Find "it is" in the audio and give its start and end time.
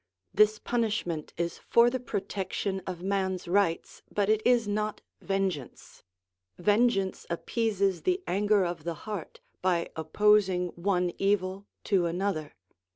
4.29-4.67